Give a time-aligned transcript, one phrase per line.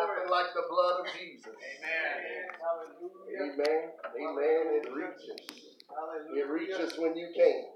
[0.00, 1.52] Nothing like the blood of Jesus.
[1.52, 2.40] Amen.
[3.36, 3.92] Amen.
[4.16, 4.62] Amen.
[4.80, 5.40] It reaches.
[6.32, 7.66] It reaches when you can't.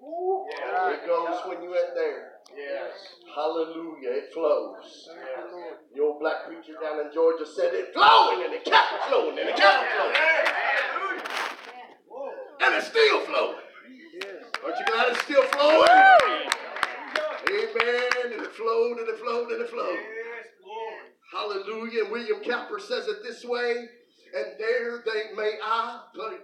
[0.95, 2.41] It goes when you ain't there.
[2.57, 2.93] Yes.
[3.35, 4.25] Hallelujah.
[4.25, 5.09] It flows.
[5.95, 9.49] The old black preacher down in Georgia said it flowing and it kept flowing and
[9.49, 10.17] it kept flowing.
[12.63, 13.59] And it's still flowing.
[14.65, 15.89] Aren't you glad it's still flowing?
[17.51, 18.11] Amen.
[18.25, 20.24] And it flowed and it flowed and it flowed.
[21.35, 22.05] Hallelujah.
[22.05, 23.89] And William Cowper says it this way.
[24.37, 26.01] And there they may I,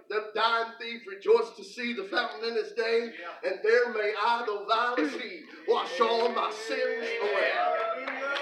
[0.09, 3.11] the dying thief, rejoice to see the fountain in his day.
[3.45, 7.51] And there may I, the vile as he, wash all my sins away.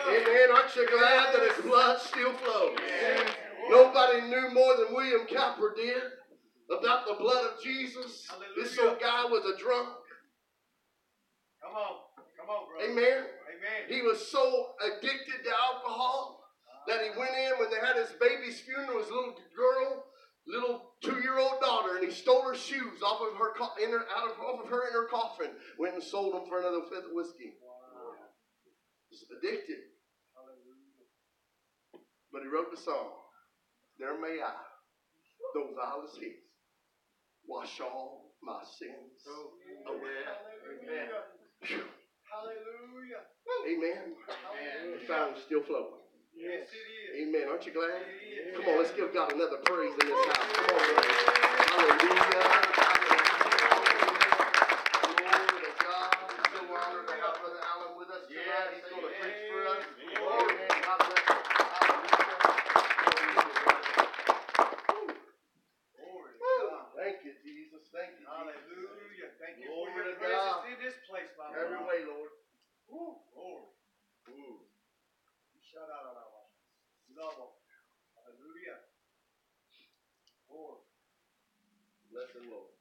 [0.08, 0.50] Amen.
[0.54, 2.78] Aren't you glad that his blood still flows?
[3.70, 6.04] Nobody knew more than William Cowper did
[6.70, 8.28] about the blood of Jesus.
[8.56, 9.90] This old guy was a drunk.
[11.64, 11.96] Come on.
[12.40, 12.92] Come on, brother.
[12.92, 13.26] Amen.
[13.50, 13.90] Amen.
[13.90, 16.39] He was so addicted to alcohol
[16.88, 20.06] that he went in when they had his baby's funeral, his little girl,
[20.48, 24.32] little two-year-old daughter, and he stole her shoes off of her co- in her, out
[24.32, 25.52] of off of her in her coffin.
[25.78, 27.54] Went and sold them for another fifth of whiskey.
[29.10, 29.78] He's addicted.
[32.32, 33.10] But he wrote the song.
[33.98, 34.54] There may I,
[35.54, 36.34] though vile as he,
[37.48, 39.26] wash all my sins
[39.88, 40.24] away.
[40.70, 41.10] Amen.
[41.64, 41.84] Phew.
[42.24, 43.26] Hallelujah.
[43.68, 44.14] Amen.
[44.14, 45.00] Amen.
[45.00, 46.09] The fountain's still flowing.
[46.40, 46.72] Yes.
[47.20, 47.52] Amen.
[47.52, 48.00] Aren't you glad?
[48.56, 50.48] Come on, let's give God another praise in this house.
[50.56, 50.80] Come on.
[51.68, 52.48] Hallelujah.
[55.04, 56.16] Glory to God.
[56.16, 58.72] I'm so honored to have Brother Allen with us tonight.
[58.72, 59.84] He's going to preach for us.
[59.84, 60.80] Amen.
[60.80, 61.44] God bless you.
[66.00, 66.72] Glory to Woo.
[66.72, 66.88] God.
[66.96, 67.84] Thank you, Jesus.
[67.92, 68.32] Thank you, Jesus.
[68.32, 69.28] Hallelujah.
[69.44, 70.72] Thank you Glory for your to presence God.
[70.72, 71.68] in this place, Father.
[71.68, 72.32] Every way, Lord.
[72.88, 73.28] Woo.
[73.36, 73.68] Glory.
[74.40, 74.64] Ooh.
[75.68, 76.30] Shout out on our
[77.20, 77.52] Love.
[78.16, 78.80] Hallelujah.
[80.48, 80.80] Glory.
[82.12, 82.72] Bless him, Lord.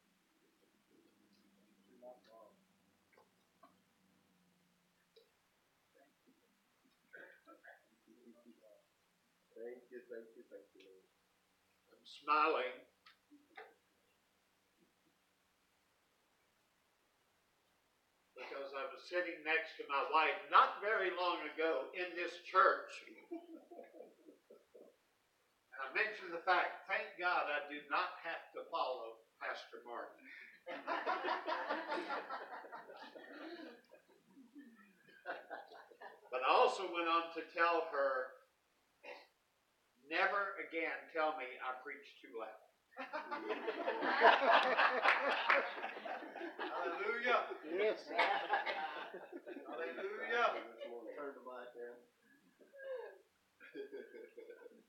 [10.08, 10.88] Thank you, thank you.
[11.92, 12.72] I'm smiling.
[18.32, 22.88] Because I was sitting next to my wife not very long ago in this church.
[23.28, 23.36] And
[25.76, 30.24] I mentioned the fact, thank God I do not have to follow Pastor Martin.
[36.28, 38.36] But I also went on to tell her,
[40.08, 42.60] never again tell me I preach too loud.
[46.58, 47.46] Hallelujah.
[47.68, 48.02] Yes.
[49.68, 50.58] Hallelujah.
[51.14, 51.94] Turn the mic down.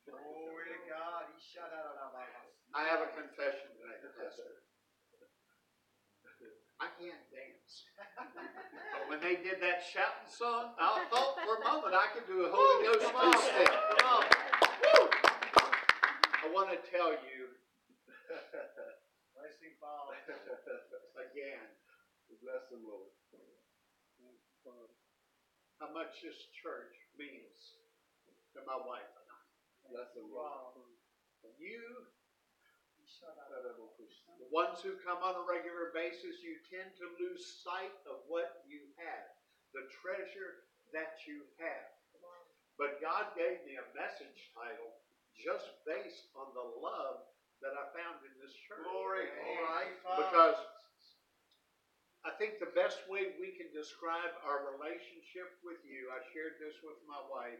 [0.09, 1.29] Glory to God.
[1.29, 2.25] He shout out on our
[2.73, 4.61] I have a confession to make, Pastor.
[6.79, 7.83] I can't dance.
[8.15, 12.45] But when they did that shouting song, I thought for a moment I could do
[12.45, 14.58] a Holy Ghost two step.
[14.79, 15.09] Come on.
[15.09, 15.11] Woo!
[16.39, 17.51] I want to tell you
[19.35, 20.15] blessing, Father.
[21.19, 21.67] again
[22.39, 23.11] Bless him, Lord.
[25.81, 27.79] how much this church means
[28.55, 29.41] to my wife and I.
[29.91, 30.75] Bless him, Lord.
[31.59, 31.83] You,
[32.95, 33.51] He shout out.
[33.51, 38.63] the ones who come on a regular basis, you tend to lose sight of what
[38.67, 39.27] you have,
[39.75, 40.63] the treasure
[40.95, 41.98] that you have.
[42.79, 44.95] But God gave me a message title
[45.35, 47.27] just based on the love
[47.59, 48.87] that I found in this church.
[48.87, 49.27] Glory.
[49.27, 49.91] All right.
[50.15, 50.55] Because
[52.23, 56.79] I think the best way we can describe our relationship with you, I shared this
[56.79, 57.59] with my wife,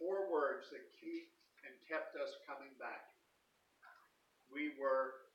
[0.00, 1.28] four words that keep
[1.68, 3.12] and kept us coming back.
[4.48, 5.28] We were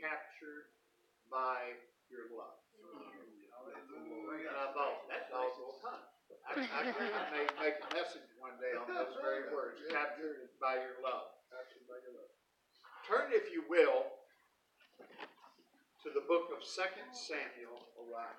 [0.00, 0.72] captured
[1.28, 1.76] by
[2.08, 2.64] your love.
[2.80, 4.48] Hallelujah.
[4.48, 6.15] And I thought, that dog will hunt.
[6.46, 6.62] I,
[7.34, 11.34] may make a message one day on those very words, captured by your love.
[13.06, 14.06] Turn, if you will,
[16.02, 17.82] to the book of Second Samuel.
[17.98, 18.38] All right.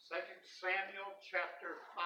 [0.00, 2.04] Second Samuel chapter 5.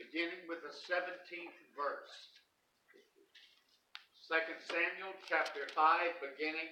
[0.00, 2.16] Beginning with the 17th verse.
[4.16, 6.68] Second Samuel chapter 5, beginning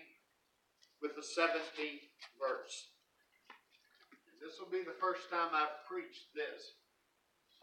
[1.02, 2.08] with the 17th
[2.40, 2.88] verse.
[4.28, 6.76] And This will be the first time I've preached this.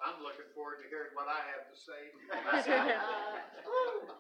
[0.02, 2.02] I'm looking forward to hearing what I have to say.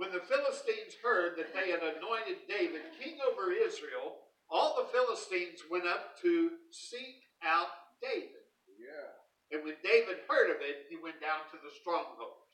[0.00, 5.60] When the Philistines heard that they had anointed David king over Israel, all the Philistines
[5.68, 7.68] went up to seek out
[8.00, 8.48] David.
[8.80, 9.12] Yeah.
[9.52, 12.48] And when David heard of it, he went down to the stronghold.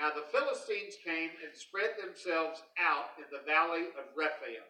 [0.00, 4.64] Now the Philistines came and spread themselves out in the valley of Rephaim.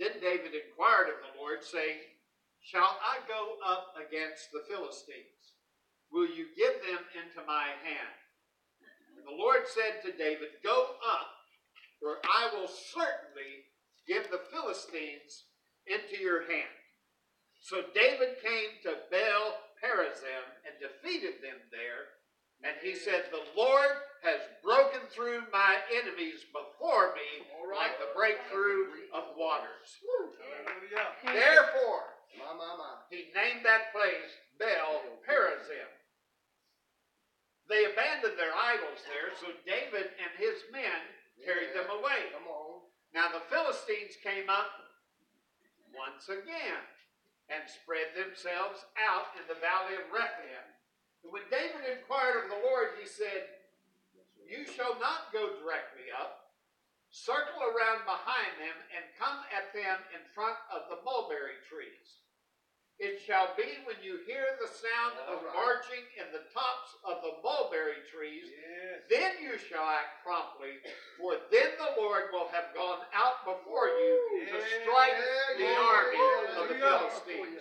[0.00, 2.00] Then David inquired of the Lord, saying,
[2.64, 5.60] Shall I go up against the Philistines?
[6.08, 8.16] Will you give them into my hand?
[9.12, 11.36] And the Lord said to David, Go up,
[12.00, 13.68] for I will certainly
[14.08, 15.52] give the Philistines
[15.84, 16.80] into your hand.
[17.60, 19.52] So David came to Baal
[19.84, 22.21] Perazim and defeated them there.
[22.62, 23.90] And he said, The Lord
[24.22, 27.42] has broken through my enemies before me
[27.74, 29.98] like the breakthrough of waters.
[31.24, 32.94] Therefore, My, my, my.
[33.10, 34.30] he named that place
[34.60, 35.90] Baal Perazim.
[37.68, 41.02] They abandoned their idols there, so David and his men
[41.42, 42.30] carried them away.
[42.30, 42.86] Come on.
[43.14, 44.70] Now the Philistines came up
[45.90, 46.82] once again
[47.50, 50.61] and spread themselves out in the valley of Rephaim.
[51.22, 53.46] And when David inquired of the Lord, he said,
[54.46, 56.50] You shall not go directly up.
[57.12, 62.22] Circle around behind them and come at them in front of the mulberry trees.
[62.96, 65.58] It shall be when you hear the sound of All right.
[65.58, 69.02] marching in the tops of the mulberry trees Yes.
[69.10, 70.78] then you shall act promptly,
[71.18, 75.18] for then the Lord will have gone out before you to strike
[75.58, 76.22] the army
[76.56, 77.60] of the Philistines.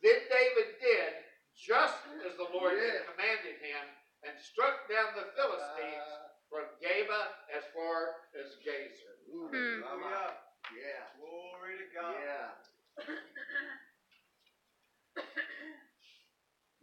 [0.00, 1.12] Then David did
[1.56, 3.04] just as the Lord had Yeah.
[3.10, 3.84] commanded him,
[4.22, 9.16] and struck down the Philistines Uh, from Geba as far as Gezer.
[9.28, 9.80] ooh, Hmm.
[9.80, 10.10] my, my.
[10.10, 10.40] Hallelujah.
[10.74, 11.06] Yeah.
[11.18, 12.14] Glory to God.
[12.20, 12.50] Yeah.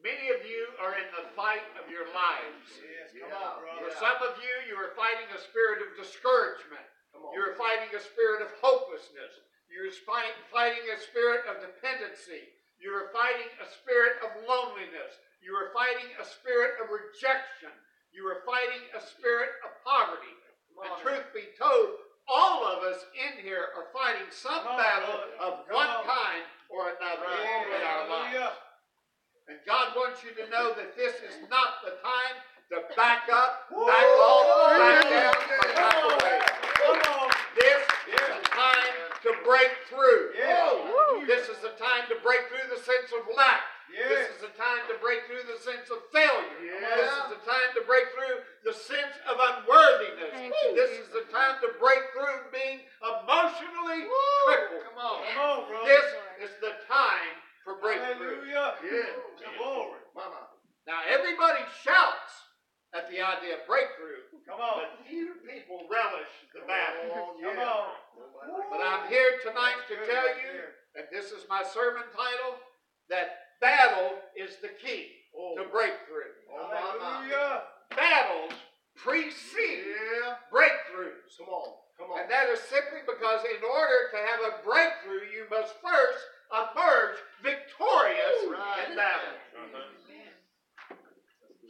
[0.04, 2.82] Many of you are in the fight of your lives.
[2.84, 3.38] Yes, come Yeah.
[3.40, 3.88] on, For brother.
[3.88, 4.00] Yeah.
[4.00, 6.86] some of you, you are fighting a spirit of discouragement.
[7.14, 7.34] Come on.
[7.34, 9.40] You're fighting a spirit of hopelessness.
[9.70, 9.92] You're
[10.52, 12.54] fighting a spirit of dependency.
[12.94, 15.18] You're fighting a spirit of loneliness.
[15.42, 17.74] You are fighting a spirit of rejection.
[18.14, 20.30] You are fighting a spirit of poverty.
[20.78, 21.98] And truth be told,
[22.30, 26.06] all of us in here are fighting some on, battle of Come one on.
[26.06, 28.62] kind or another Yes, in our lives.
[29.50, 32.36] And God wants you to know that this is not the time
[32.78, 36.54] to back up, back off, back down, or back away.
[37.58, 38.94] This is a time
[39.24, 40.36] to break through.
[40.38, 40.74] Yeah.
[40.74, 41.26] Woo!
[41.26, 43.62] This is a time to break through the sense of lack.
[43.92, 44.10] Yes.
[44.10, 46.58] This is a time to break through the sense of failure.
[46.66, 46.98] Yeah.
[46.98, 50.34] This is a time to break through the sense of unworthiness.
[50.34, 51.06] Thank This Jesus.
[51.06, 54.10] is the time to break through being emotionally
[54.50, 54.88] crippled.
[54.90, 55.20] Come on.
[55.30, 55.86] Come on, brother.
[55.86, 56.08] This
[56.50, 58.50] is the time for breakthrough.
[58.50, 58.82] Hallelujah.
[58.82, 59.54] Yeah.
[59.62, 60.02] Glory.
[60.18, 60.50] Mama.
[60.90, 62.34] Now everybody shouts
[62.94, 64.86] at the idea of breakthrough, Come on.
[64.86, 67.34] but few people relish the battle.
[67.42, 67.66] Come yeah.
[67.66, 67.94] on.
[68.70, 70.83] But I'm here tonight to tell right you, there.
[70.96, 72.56] And this is my sermon title,
[73.10, 75.56] that battle is the key Oh.
[75.58, 76.30] to breakthrough.
[76.52, 76.80] Oh, my, my.
[76.80, 77.36] Hallelujah.
[77.36, 77.62] Uh-huh.
[77.96, 78.54] Battles
[78.96, 79.86] precede
[80.22, 80.36] Yeah.
[80.52, 81.38] breakthroughs.
[81.38, 81.74] Come on.
[81.98, 82.20] Come on.
[82.22, 86.24] And that is simply because in order to have a breakthrough, you must first
[86.54, 88.90] emerge victorious Right.
[88.90, 89.34] in battle.
[89.58, 89.90] Uh-huh.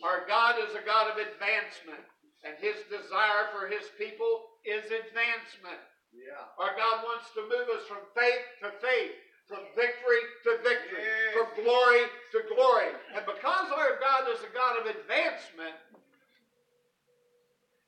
[0.03, 2.03] Our God is a God of advancement,
[2.43, 5.79] and his desire for his people is advancement.
[6.13, 6.45] Yeah.
[6.61, 9.13] Our God wants to move us from faith to faith,
[9.49, 11.33] from victory to victory, Yes.
[11.33, 12.93] from glory to glory.
[13.17, 15.75] And because our God is a God of advancement,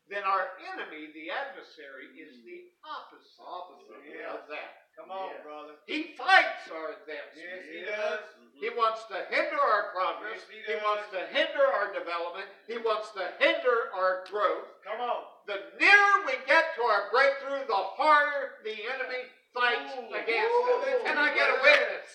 [0.09, 4.05] then our enemy, the adversary, is the opposite, Opposite.
[4.05, 4.33] Yeah.
[4.37, 4.85] of that.
[4.95, 5.41] Come on, Yeah.
[5.41, 5.75] brother.
[5.87, 7.35] He fights our advancement.
[7.45, 8.19] Yes, he does.
[8.53, 10.39] He wants to hinder our progress.
[10.49, 12.49] Yes, he he wants to hinder our development.
[12.67, 14.67] He wants to hinder our growth.
[14.83, 15.25] Come on.
[15.47, 20.09] The nearer we get to our breakthrough, the harder the enemy fights Ooh.
[20.09, 20.81] against Ooh.
[20.81, 21.05] us.
[21.05, 22.07] Can I get a witness?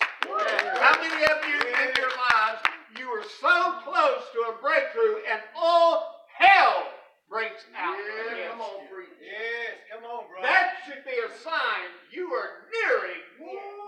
[0.82, 2.60] How many of you in your lives
[2.98, 6.90] you were so close to a breakthrough and all hell
[7.30, 8.34] breaks out Yeah.
[8.34, 9.14] against Come on, preach.
[9.22, 10.42] Yes, come on, brother.
[10.42, 13.22] That should be a sign you are nearing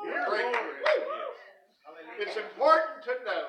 [0.06, 0.28] Yeah.
[0.30, 0.87] breakthrough.
[1.82, 2.22] Hallelujah.
[2.22, 3.46] It's important to know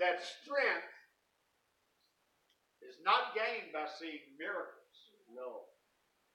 [0.00, 0.95] that strength is
[3.06, 5.14] not gained by seeing miracles.
[5.30, 5.70] No.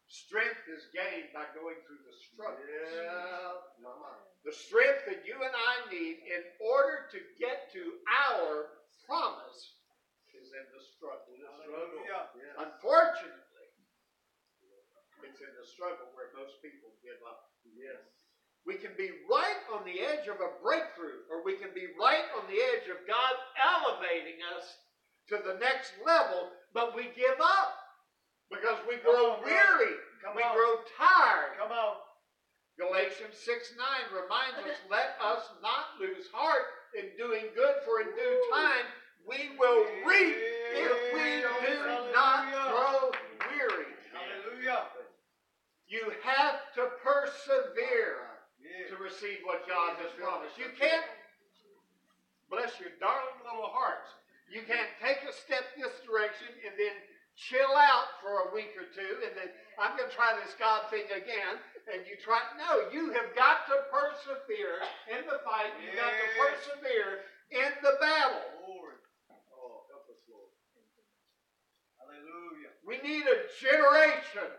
[0.07, 2.63] Strength is gained by going through the struggle.
[2.63, 3.59] Yeah.
[3.83, 4.15] Mama.
[4.47, 9.79] The strength that you and I need in order to get to our promise
[10.31, 11.35] is in the struggle.
[11.35, 12.31] Hallelujah.
[12.39, 12.63] Yeah.
[12.65, 13.67] Unfortunately,
[15.27, 17.51] it's in the struggle where most people give up.
[17.67, 18.01] Yes.
[18.63, 22.27] We can be right on the edge of a breakthrough, or we can be right
[22.37, 24.65] on the edge of God elevating us
[25.33, 27.75] to the next level, but we give up
[28.49, 30.55] because we grow on, weary, Come we on.
[30.55, 31.57] grow tired.
[31.59, 31.95] Come on.
[32.79, 38.07] Galatians 6 9 reminds us, let us not lose heart in doing good, for in
[38.15, 38.87] due time
[39.27, 40.35] we will reap
[40.73, 43.11] if we do not grow
[43.51, 43.91] weary.
[44.09, 44.87] Hallelujah.
[45.87, 48.31] You have to persevere
[48.89, 50.57] to receive what God has promised.
[50.57, 51.05] You can't,
[52.49, 54.09] bless your darling little hearts,
[54.51, 56.96] you can't take a step this direction and then
[57.39, 59.50] chill out for a week or two and then
[59.81, 61.58] I'm going to try this God thing again.
[61.89, 64.77] And you try, no, you have got to persevere
[65.10, 65.74] in the fight.
[65.81, 68.46] You've got to persevere in the battle.
[68.62, 69.01] Lord.
[69.50, 70.53] Oh, help us, Lord.
[71.98, 72.72] Hallelujah.
[72.86, 74.53] We need a generation,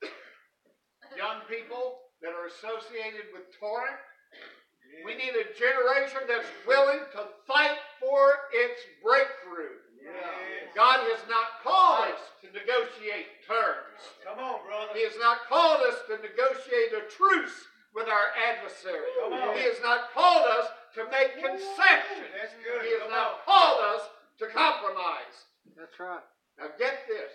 [1.20, 4.00] young people that are associated with Torrent.
[4.32, 5.04] Yeah.
[5.04, 9.78] We need a generation that's willing to fight for its breakthrough.
[10.02, 10.74] Yes.
[10.74, 14.02] God has not called us to negotiate terms.
[14.26, 14.90] Come on, brother.
[14.98, 17.54] He has not called us to negotiate a truce
[17.94, 19.06] with our adversary.
[19.22, 19.54] Come on.
[19.54, 20.66] He has not called us
[20.98, 22.26] to make concessions.
[22.34, 22.82] That's good.
[22.82, 23.46] He has Come not on.
[23.46, 24.02] called us
[24.42, 25.36] to compromise.
[25.78, 26.24] That's right.
[26.58, 27.30] Now get this.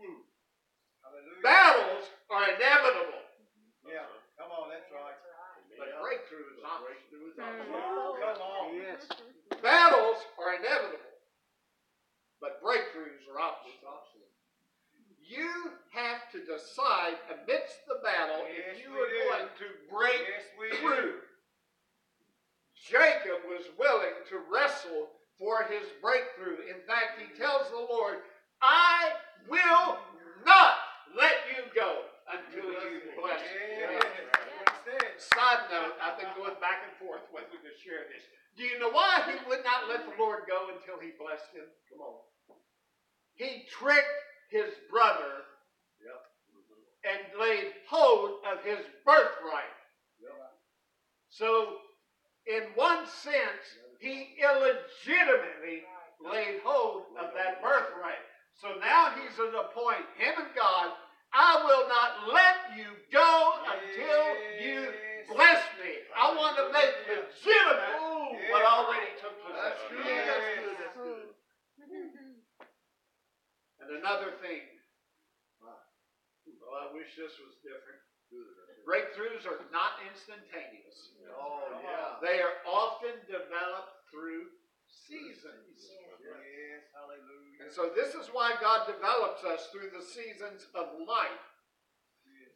[0.00, 0.26] Hmm.
[1.06, 1.44] Hallelujah.
[1.44, 2.04] Battles
[2.34, 3.22] are inevitable,
[3.86, 4.10] Yeah.
[4.40, 5.14] Come on, that's right.
[5.78, 7.30] but breakthrough is optional.
[8.18, 8.74] Come on.
[8.74, 9.06] Yes.
[9.62, 10.98] Battles are inevitable,
[12.40, 13.78] but breakthroughs are optional.
[15.22, 19.22] You have to decide amidst the battle Yes, if you are do.
[19.30, 20.76] going to break Yes, do.
[20.82, 21.14] through.
[22.74, 26.66] Jacob was willing to wrestle for his breakthrough.
[26.68, 28.18] In fact, he tells the Lord,
[28.60, 29.12] I
[29.48, 29.96] will
[30.44, 30.74] not
[31.16, 33.96] let you go until you bless me.
[35.16, 38.26] Side note, I've been going back and forth whether to share this.
[38.56, 41.66] Do you know why he would not let the Lord go until he blessed him?
[41.90, 42.20] Come on.
[43.34, 44.06] He tricked
[44.50, 45.48] his brother
[47.04, 49.76] and laid hold of his birthright.
[51.30, 51.78] So,
[52.46, 53.64] in one sense,
[53.98, 55.82] he illegitimately
[56.20, 58.22] laid hold of that birthright.
[58.60, 60.92] So now he's at a point, him and God,
[61.32, 64.24] I will not let you go until
[64.60, 64.88] you
[65.32, 66.04] bless me.
[66.14, 68.11] I want to make legitimate
[68.50, 68.74] what Yeah.
[68.74, 70.06] already took That's good.
[70.06, 70.76] That's good.
[70.78, 71.28] That's good.
[73.82, 74.62] And another thing,
[75.58, 75.74] well,
[76.78, 77.98] I wish this was different.
[78.86, 81.10] Breakthroughs are not instantaneous.
[81.34, 82.22] Oh, yeah.
[82.22, 84.54] They are often developed through
[84.86, 85.90] seasons.
[86.22, 87.66] Yes, hallelujah.
[87.66, 91.42] And so this is why God develops us through the seasons of life.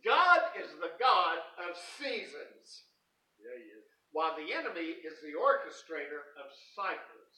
[0.07, 2.87] God is the God of seasons,
[3.43, 3.76] Yeah, he is.
[4.17, 7.37] While the enemy is the orchestrator of cycles.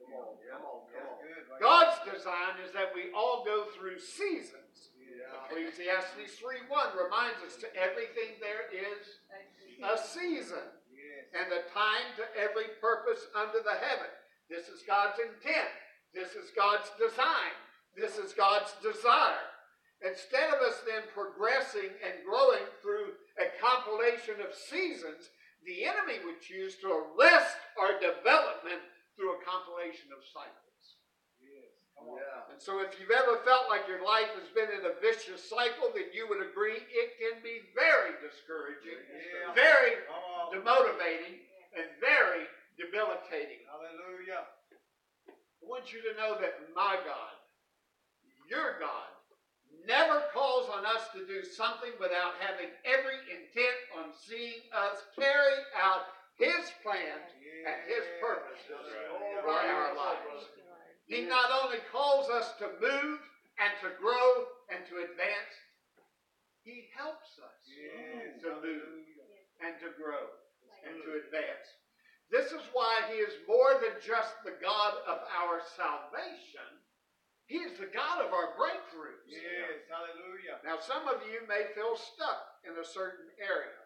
[0.00, 1.60] Come on, come on, come on.
[1.60, 4.96] God's design is that we all go through seasons.
[4.96, 5.28] Yeah.
[5.52, 9.04] Ecclesiastes 3.1 reminds us to everything there is
[9.84, 10.64] a season.
[11.36, 14.08] And a time to every purpose under the heaven.
[14.48, 15.68] This is God's intent.
[16.16, 17.52] This is God's design.
[17.92, 19.52] This is God's desire.
[20.00, 25.28] Instead of us then progressing and growing through a compilation of seasons,
[25.66, 28.80] the enemy would choose to arrest our development
[29.18, 31.02] through a compilation of cycles.
[31.42, 31.74] Yes.
[31.98, 32.22] Come on.
[32.22, 32.52] Yeah.
[32.54, 35.90] And so, if you've ever felt like your life has been in a vicious cycle,
[35.90, 39.52] then you would agree it can be very discouraging, Yeah.
[39.58, 39.98] very
[40.54, 41.42] demotivating,
[41.74, 42.46] and very
[42.78, 43.66] debilitating.
[43.66, 44.46] Hallelujah.
[45.26, 47.34] I want you to know that my God,
[48.46, 49.10] your God,
[49.86, 55.62] never calls on us to do something without having every intent on seeing us carry
[55.78, 57.22] out His plan
[57.64, 58.82] and His purposes
[59.42, 60.50] for our lives.
[61.06, 63.22] He not only calls us to move
[63.62, 65.54] and to grow and to advance,
[66.66, 67.56] He helps us
[68.42, 69.06] to move
[69.62, 70.34] and to grow
[70.82, 71.66] and to advance.
[72.30, 76.66] This is why He is more than just the God of our salvation.
[77.46, 79.22] He is the God of our breakthroughs.
[79.30, 79.86] Yes.
[79.86, 80.58] Hallelujah.
[80.66, 83.78] Now, some of you may feel stuck in a certain area.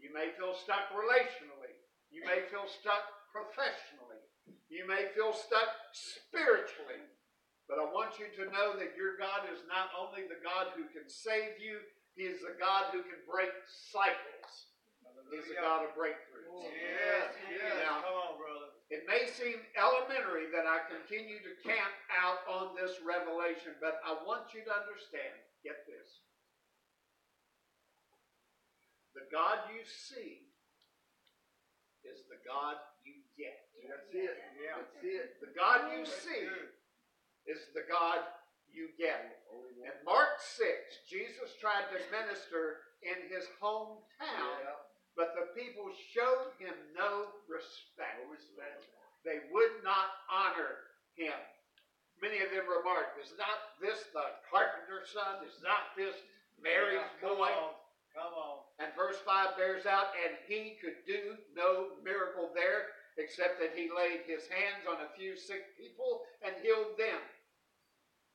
[0.00, 1.76] You may feel stuck relationally.
[2.08, 4.20] You may feel stuck professionally.
[4.72, 7.04] You may feel stuck spiritually.
[7.68, 10.84] But I want you to know that your God is not only the God who
[10.92, 11.80] can save you,
[12.16, 13.52] He is the God who can break
[13.92, 14.72] cycles.
[15.32, 15.56] He's the.
[15.56, 16.48] God of breakthroughs.
[16.68, 17.32] Yes.
[17.48, 17.74] Yes.
[17.80, 18.53] Now- Come on, brother.
[18.94, 24.14] It may seem elementary that I continue to camp out on this revelation, but I
[24.22, 25.34] want you to understand
[25.66, 26.22] get this.
[29.18, 30.46] The God you see
[32.06, 33.66] is the God you get.
[33.82, 34.38] That's it.
[34.62, 34.78] Yeah.
[34.78, 35.42] That's it.
[35.42, 36.46] The God you see
[37.50, 38.22] is the God
[38.70, 39.42] you get.
[39.50, 40.70] In Mark 6,
[41.10, 44.83] Jesus tried to minister in his hometown,
[45.16, 48.18] but the people showed him no respect.
[48.22, 48.86] No respect.
[49.22, 51.34] They would not honor him.
[52.22, 55.42] Many of them remarked, Is not this the carpenter's son?
[55.46, 56.14] Is not this
[56.62, 57.50] Mary's Yeah, come boy?
[57.50, 57.74] on.
[58.14, 58.62] Come on.
[58.78, 63.90] And verse 5 bears out, and he could do no miracle there except that he
[63.90, 67.18] laid his hands on a few sick people and healed them.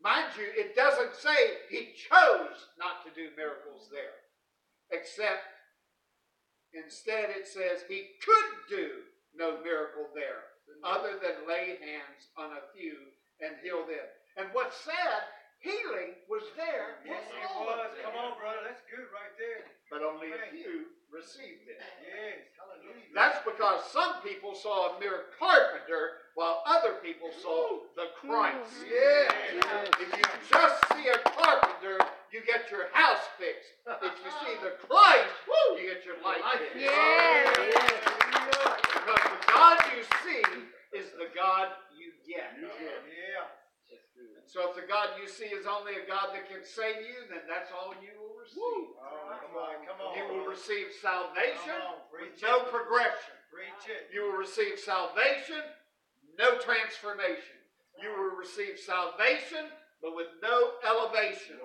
[0.01, 4.15] Mind you, it doesn't say he chose not to do miracles there,
[4.91, 5.43] except
[6.73, 10.49] instead it says he could do no miracle there
[10.83, 13.11] other than lay hands on a few
[13.41, 14.07] and heal them.
[14.37, 15.27] And what's sad,
[15.59, 17.91] healing was there Yes, it was.
[18.03, 18.63] Come on, brother.
[18.63, 19.67] That's good right there.
[19.91, 21.81] but only a few received it.
[22.05, 22.47] Yes.
[22.55, 23.11] Hallelujah.
[23.15, 28.85] That's because some people saw a mere carpenter while other people saw the Christ.
[28.85, 29.89] Yeah.
[29.99, 31.97] If you just see a carpenter,
[32.31, 33.73] you get your house fixed.
[33.87, 36.77] If you see the Christ, woo, you get your life fixed.
[38.93, 40.45] Because the God you see
[40.93, 42.53] is the God you get.
[42.57, 43.49] Yeah.
[43.89, 47.25] And so if the God you see is only a God that can save you,
[47.29, 48.93] then that's all you will receive.
[48.97, 49.81] Oh, come on.
[49.85, 50.13] Come on.
[50.17, 51.77] You will receive salvation
[52.13, 53.37] with no progression.
[53.49, 54.13] Preach it.
[54.13, 55.61] You will receive salvation,
[56.37, 57.57] no transformation.
[57.97, 59.65] You will receive salvation,
[60.01, 61.59] but with no elevation.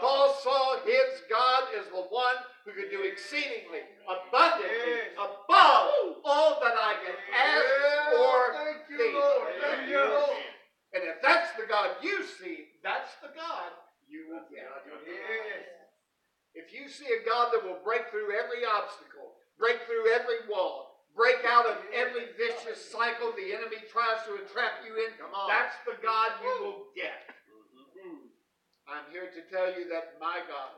[0.00, 6.76] Paul saw his God as the one who could do exceedingly, abundantly, above all that
[6.76, 9.14] I can ask or Thank you, think.
[9.14, 9.48] Lord.
[9.60, 10.36] Thank you, Lord.
[10.92, 13.70] And if that's the God you see, that's the God
[14.08, 14.66] you will get.
[16.52, 21.06] If you see a God that will break through every obstacle, break through every wall,
[21.14, 25.46] break out of every vicious cycle the enemy tries to entrap you in, Come on.
[25.46, 27.30] that's the God you will get.
[28.90, 30.74] I'm here to tell you that my God,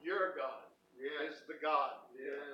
[0.00, 0.64] your God,
[0.96, 2.00] is the God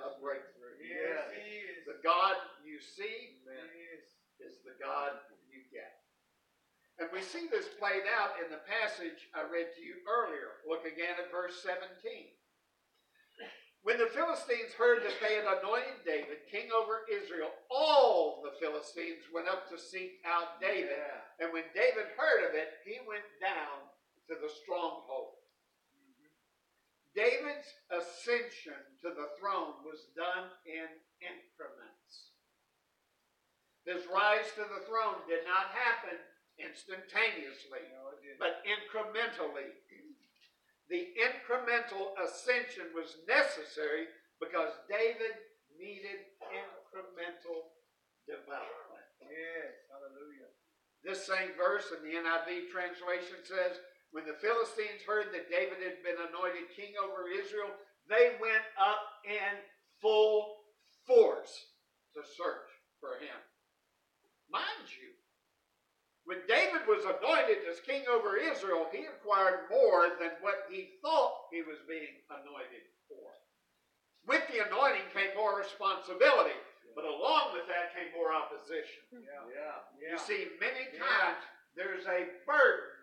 [0.03, 0.75] of breakthrough.
[0.83, 1.87] Yes, he is.
[1.87, 2.35] The God
[2.67, 4.51] you see Yes.
[4.51, 5.15] is the God
[5.47, 6.03] you get.
[6.99, 10.59] And we see this played out in the passage I read to you earlier.
[10.67, 12.27] Look again at verse 17.
[13.83, 19.27] When the Philistines heard that they had anointed David king over Israel, all the Philistines
[19.33, 20.99] went up to seek out David.
[21.39, 23.83] And when David heard of it, he went down
[24.27, 25.39] to the stronghold.
[27.13, 30.89] David's ascension to the throne was done in
[31.21, 32.33] increments.
[33.85, 36.17] His rise to the throne did not happen
[36.57, 39.77] instantaneously, No, but incrementally.
[40.89, 44.09] The incremental ascension was necessary
[44.39, 45.37] because David
[45.77, 47.73] needed incremental
[48.25, 49.07] development.
[49.21, 49.73] Yes.
[49.89, 50.49] Hallelujah.
[51.03, 53.79] This same verse in the NIV translation says,
[54.13, 57.73] When the Philistines heard that David had been anointed king over Israel,
[58.05, 59.57] they went up in
[59.97, 60.61] full
[61.09, 61.73] force
[62.13, 62.69] to search
[63.01, 63.33] for him.
[64.53, 65.17] Mind you,
[66.29, 71.49] when David was anointed as king over Israel, he acquired more than what he thought
[71.49, 73.33] he was being anointed for.
[74.29, 76.55] With the anointing came more responsibility,
[76.93, 79.09] but along with that came more opposition.
[79.09, 79.41] Yeah.
[79.49, 79.77] Yeah.
[79.97, 80.11] Yeah.
[80.13, 81.01] You see, many Yeah.
[81.01, 81.41] times
[81.75, 82.93] there's a burden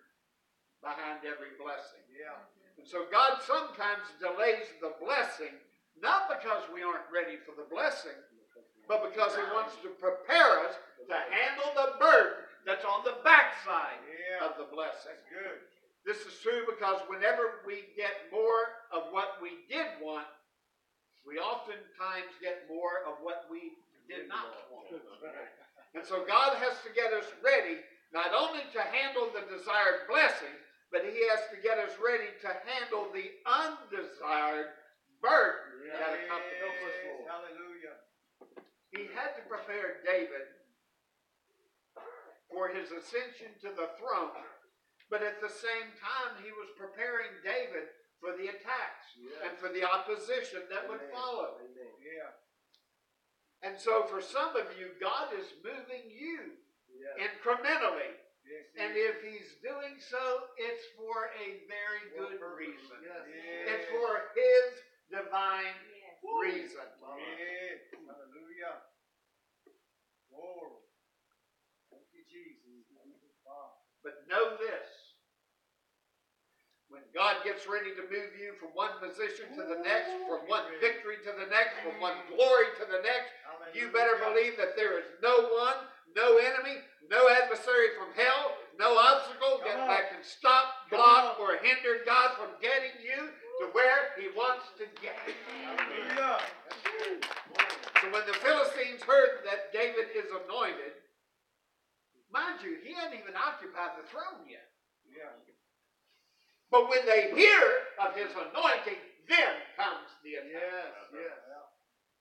[0.82, 2.02] behind every blessing.
[2.12, 2.36] Yeah.
[2.80, 5.52] And so God sometimes delays the blessing,
[6.00, 8.16] not because we aren't ready for the blessing,
[8.88, 10.74] but because He wants to prepare us
[11.06, 14.48] to handle the burden that's on the backside Yeah.
[14.48, 15.16] of the blessing.
[15.16, 15.60] That's good.
[16.04, 20.26] This is true because whenever we get more of what we did want,
[21.28, 23.76] we oftentimes get more of what we
[24.08, 24.88] did not want.
[25.94, 30.54] And so God has to get us ready not only to handle the desired blessing,
[30.92, 34.74] but He has to get us ready to handle the undesired
[35.22, 36.94] burden that accompanies Yes.
[37.04, 37.26] it.
[37.26, 37.96] Hallelujah.
[38.90, 40.46] He had to prepare David
[42.50, 44.34] for his ascension to the throne,
[45.08, 49.14] but at the same time, he was preparing David for the attacks
[49.46, 51.56] and for the opposition that would follow.
[52.02, 52.34] Yeah.
[53.62, 56.56] And so, for some of you, God is moving you
[57.20, 58.16] incrementally.
[58.50, 58.66] Yes.
[58.82, 59.06] And is.
[59.14, 62.98] if he's doing so, it's for a very good reason.
[62.98, 63.22] Yes.
[63.70, 64.66] It's for his
[65.06, 65.78] divine
[66.26, 66.82] reason.
[66.82, 67.78] Yes.
[67.94, 68.74] Hallelujah.
[70.26, 70.82] Glory.
[71.94, 72.82] Thank you, Jesus.
[73.46, 73.78] Wow.
[74.02, 74.89] But know this.
[77.10, 81.18] God gets ready to move you from one position to the next, from one victory
[81.26, 83.34] to the next, from one glory to the next,
[83.74, 85.78] you better believe that there is no one,
[86.14, 86.78] no enemy,
[87.10, 89.88] no adversary from hell, no obstacle that, Come on.
[89.90, 93.30] that can stop, block, or hinder God from getting you
[93.62, 95.18] to where he wants to get.
[95.18, 96.38] Hallelujah.
[98.00, 100.94] So when the Philistines heard that David is anointed,
[102.32, 104.70] mind you, he hadn't even occupied the throne yet.
[105.10, 105.34] Yeah.
[106.70, 107.66] But when they hear
[107.98, 111.10] of his anointing, then comes the attack.
[111.10, 111.66] Yes, yes.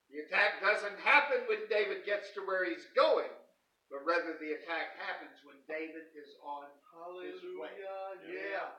[0.09, 3.29] The attack doesn't happen when David gets to where he's going,
[3.93, 6.65] but rather the attack happens when David is on.
[6.89, 8.17] Hallelujah.
[8.25, 8.73] Yeah.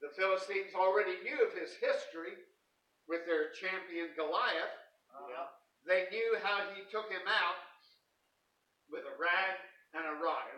[0.00, 2.40] The Philistines already knew of his history
[3.04, 4.72] with their champion Goliath.
[5.28, 5.52] Yeah.
[5.84, 7.60] They knew how he took him out
[8.88, 9.60] with a rag
[9.92, 10.48] and a rock.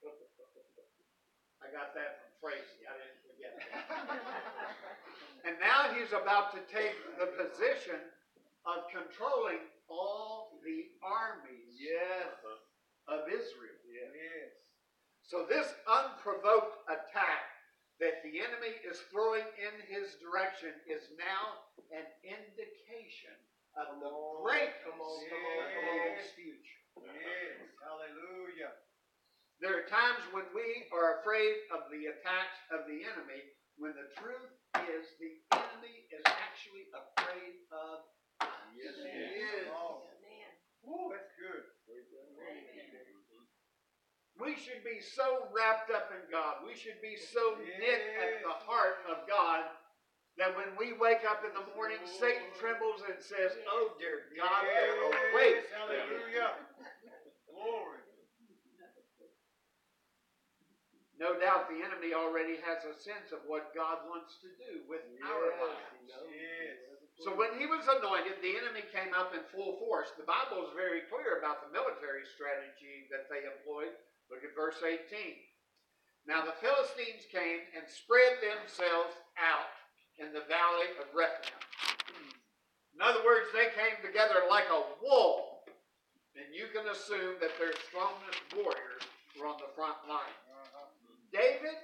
[1.60, 2.88] I got that from Tracy.
[2.88, 3.77] I didn't forget that.
[5.46, 7.98] and now he's about to take the position
[8.66, 12.36] of controlling all the armies Yes.
[13.08, 13.80] of Israel.
[13.88, 14.52] Yes.
[15.24, 17.48] So this unprovoked attack
[18.00, 23.34] that the enemy is throwing in his direction is now an indication
[23.74, 26.80] of the on, greatness come on, of come on, come future.
[27.00, 27.58] Yes.
[27.78, 28.74] Hallelujah.
[29.58, 33.42] There are times when we are afraid of the attacks of the enemy,
[33.78, 34.50] when the truth
[34.90, 38.02] is the enemy is actually afraid of
[38.42, 38.58] us.
[38.74, 39.70] Yes, he is.
[39.70, 40.02] Oh.
[40.82, 41.64] Woo, that's good.
[44.38, 46.62] We should be so wrapped up in God.
[46.62, 49.66] We should be so knit at the heart of God
[50.38, 54.62] that when we wake up in the morning, Satan trembles and says, Oh, dear God,
[54.62, 55.66] they're awake.
[55.74, 56.54] Hallelujah.
[57.50, 57.98] Glory.
[61.18, 65.02] No doubt the enemy already has a sense of what God wants to do with
[65.26, 66.06] our lives.
[66.30, 66.78] Yes.
[67.18, 70.14] So when he was anointed, the enemy came up in full force.
[70.14, 73.90] The Bible is very clear about the military strategy that they employed.
[74.30, 75.02] Look at verse 18.
[76.30, 79.74] Now the Philistines came and spread themselves out
[80.22, 81.58] in the valley of Rephaim.
[82.94, 85.66] In other words, they came together like a wall.
[86.38, 89.02] And you can assume that their strongest warriors
[89.34, 90.38] were on the front line.
[91.32, 91.76] David,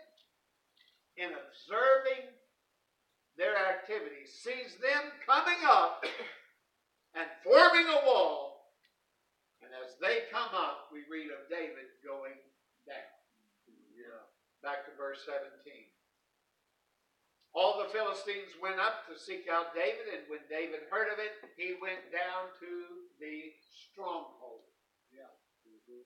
[1.16, 2.30] in observing
[3.36, 6.04] their activities, sees them coming up
[7.18, 8.70] and forming a wall.
[9.62, 12.36] And as they come up, we read of David going
[12.86, 13.14] down.
[13.96, 14.22] Yeah.
[14.62, 15.50] Back to verse 17.
[17.54, 21.38] All the Philistines went up to seek out David, and when David heard of it,
[21.54, 22.70] he went down to
[23.22, 24.66] the stronghold.
[25.14, 25.30] Yeah.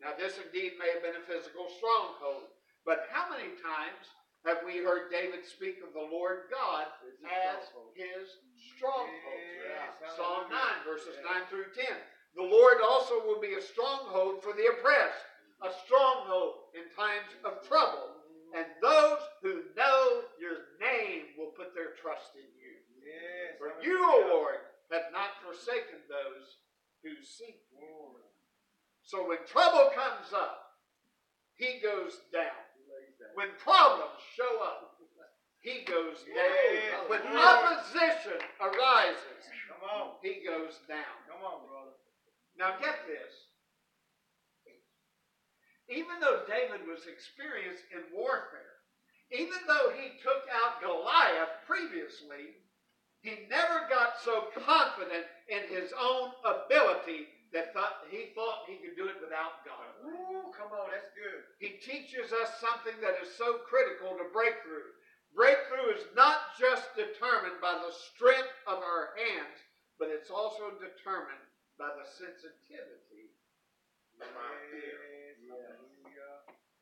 [0.05, 2.53] Now, this indeed may have been a physical stronghold,
[2.85, 4.05] but how many times
[4.47, 6.87] have we heard David speak of the Lord God
[7.27, 8.29] as his
[8.75, 9.43] stronghold?
[9.61, 11.43] Yes, Psalm 9, verses Yeah.
[11.43, 11.85] 9 through 10.
[12.37, 15.27] The Lord also will be a stronghold for the oppressed,
[15.62, 18.14] a stronghold in times of trouble.
[18.55, 22.75] And those who know your name will put their trust in you.
[23.03, 23.59] Yes.
[23.59, 24.61] For you, O Lord,
[24.93, 26.47] have not forsaken those
[27.03, 28.23] who seek you.
[29.03, 30.81] So when trouble comes up,
[31.57, 32.61] he goes down.
[32.77, 33.35] He lays down.
[33.35, 34.96] When problems show up,
[35.61, 37.12] he goes down.
[37.12, 40.16] When opposition arises, Come on.
[40.24, 41.12] he goes down.
[41.28, 41.92] Come on, brother.
[42.57, 43.35] Now get this.
[45.92, 48.81] Even though David was experienced in warfare,
[49.33, 52.57] even though he took out Goliath previously,
[53.20, 58.96] he never got so confident in his own ability that thought, he thought he could
[58.96, 59.92] do it without God.
[60.59, 60.90] Come on.
[60.90, 61.47] That's good.
[61.62, 64.90] He teaches us something that is so critical to breakthrough.
[65.31, 69.59] Breakthrough is not just determined by the strength of our hands,
[70.03, 71.47] but it's also determined
[71.79, 73.31] by the sensitivity
[74.18, 75.09] of our ear.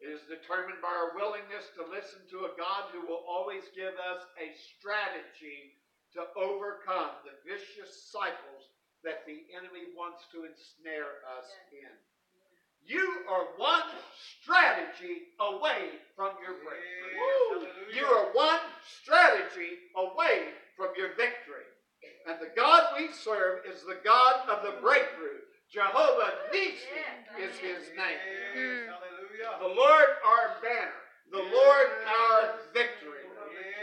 [0.00, 3.96] It is determined by our willingness to listen to a God who will always give
[3.96, 5.76] us a strategy
[6.14, 8.70] to overcome the vicious cycles
[9.02, 11.90] that the enemy wants to ensnare us in.
[12.86, 13.90] You are one
[14.42, 17.66] strategy away from your breakthrough.
[17.90, 17.98] Yes.
[17.98, 18.62] You are one
[19.02, 21.66] strategy away from your victory.
[22.30, 25.42] And the God we serve is the God of the breakthrough.
[25.66, 26.94] Jehovah Nissi
[27.42, 28.22] is his name.
[28.54, 28.54] Yes.
[28.54, 28.86] Mm.
[29.60, 31.02] The Lord our banner.
[31.32, 33.26] The Lord our victory.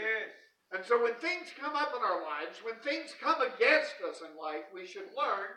[0.00, 0.32] Yes.
[0.72, 4.32] And so when things come up in our lives, when things come against us in
[4.40, 5.52] life, we should learn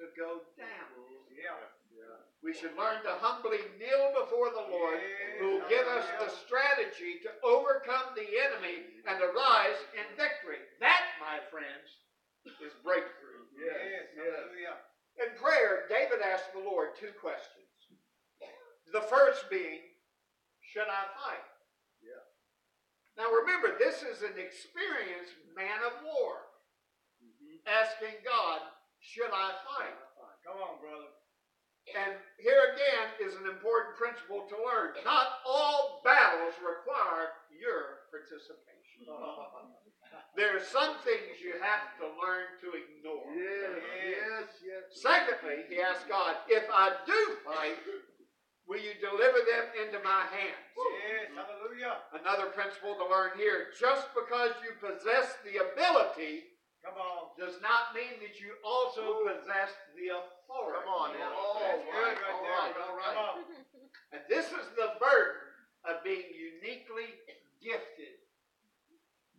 [0.00, 0.96] to go down.
[1.30, 1.77] Yeah.
[2.38, 5.02] We should learn to humbly kneel before the Lord,
[5.42, 10.62] who will give us the strategy to overcome the enemy and arise in victory.
[10.78, 11.90] That, my friends,
[12.62, 13.42] is breakthrough.
[13.58, 14.14] Yes.
[14.14, 14.78] Hallelujah.
[15.18, 17.66] In prayer, David asked the Lord two questions.
[18.94, 19.82] The first being,
[20.62, 21.48] should I fight?
[21.98, 22.22] Yeah.
[23.18, 26.54] Now remember, this is an experienced man of war
[27.18, 27.58] mm-hmm.
[27.66, 28.62] asking God,
[29.02, 29.98] should I fight?
[30.46, 31.17] Come on, brother.
[31.96, 34.96] And here again is an important principle to learn.
[35.04, 39.08] Not all battles require your participation.
[40.36, 43.26] There are some things you have to learn to ignore.
[43.34, 44.82] Yes, yes, yes.
[44.94, 47.74] Secondly, he asked God, if I do fight,
[48.70, 50.62] will you deliver them into my hands?
[51.10, 52.06] Yes, hallelujah.
[52.14, 56.54] Another principle to learn here just because you possess the ability
[56.86, 57.34] Come on.
[57.34, 60.37] does not mean that you also possess the authority.
[60.48, 61.32] Come on now.
[61.36, 61.92] Oh, That's good.
[61.92, 63.44] right All right, all right.
[64.12, 65.44] And this is the burden
[65.84, 67.12] of being uniquely
[67.60, 68.16] gifted.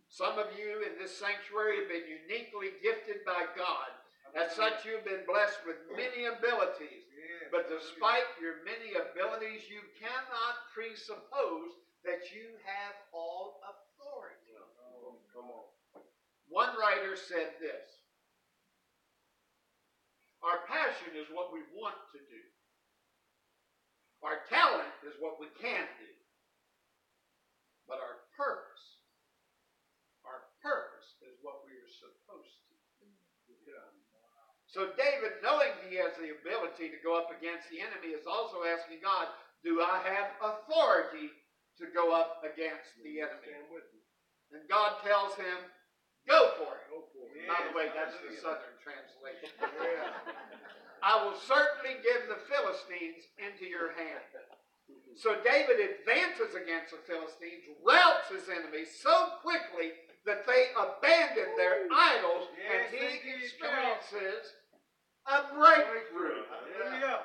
[0.06, 3.90] Some of you in this sanctuary have been uniquely gifted by God.
[4.30, 7.02] As such, you've been blessed with many abilities.
[7.50, 11.74] But despite your many abilities, you cannot presuppose
[12.06, 14.54] that you have all authority.
[15.34, 15.66] Come on.
[16.46, 17.99] One writer said this
[20.40, 22.42] Our passion is what we want to do,
[24.24, 26.12] our talent is what we can do.
[27.88, 28.84] But our purpose,
[30.22, 33.10] our purpose is what we are supposed to do.
[34.70, 38.62] So David, knowing he has the ability to go up against the enemy, is also
[38.62, 39.26] asking God,
[39.66, 41.34] do I have authority
[41.82, 43.50] to go up against the enemy?
[43.50, 43.98] Stand with me.
[44.54, 45.58] And God tells him,
[46.28, 46.84] go for it.
[46.90, 47.46] Go for it.
[47.48, 49.52] By the way, that's the southern translation.
[51.02, 54.20] I will certainly give the Philistines into your hand.
[55.16, 59.96] So David advances against the Philistines, routs his enemies so quickly
[60.28, 63.00] that they abandon their idols, and Yes, he.
[63.56, 63.96] Come on.
[63.96, 64.44] experiences
[65.24, 66.44] a breakthrough.
[66.48, 67.24] Hallelujah.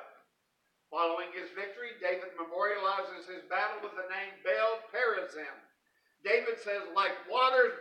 [0.88, 5.56] Following his victory, David memorializes his battle with the name Baal Perazim.
[6.24, 7.74] David says, like waters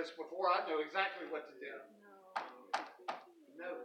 [0.00, 1.76] this before, I know exactly what to do.
[3.60, 3.84] No.